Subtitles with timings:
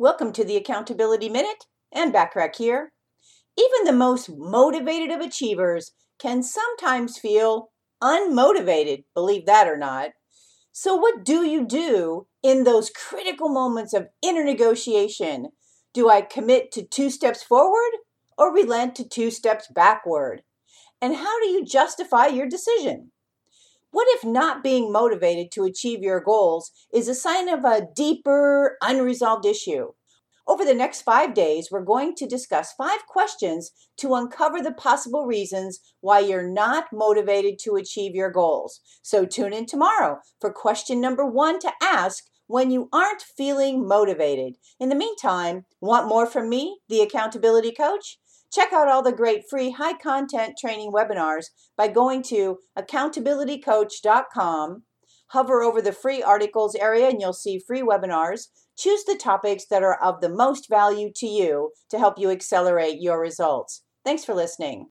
[0.00, 2.92] Welcome to the Accountability Minute Anne Bachrach here.
[3.58, 5.90] Even the most motivated of achievers
[6.20, 10.10] can sometimes feel unmotivated, believe that or not.
[10.70, 15.48] So, what do you do in those critical moments of inner negotiation?
[15.92, 17.90] Do I commit to two steps forward
[18.38, 20.44] or relent to two steps backward?
[21.02, 23.10] And how do you justify your decision?
[23.90, 28.76] What if not being motivated to achieve your goals is a sign of a deeper,
[28.82, 29.92] unresolved issue?
[30.46, 35.26] Over the next five days, we're going to discuss five questions to uncover the possible
[35.26, 38.80] reasons why you're not motivated to achieve your goals.
[39.02, 44.54] So tune in tomorrow for question number one to ask when you aren't feeling motivated.
[44.80, 48.18] In the meantime, want more from me, the accountability coach?
[48.52, 54.82] Check out all the great free high content training webinars by going to accountabilitycoach.com.
[55.32, 58.46] Hover over the free articles area and you'll see free webinars.
[58.78, 63.00] Choose the topics that are of the most value to you to help you accelerate
[63.00, 63.82] your results.
[64.04, 64.86] Thanks for listening.